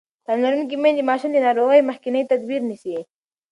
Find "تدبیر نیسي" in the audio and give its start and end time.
2.31-2.95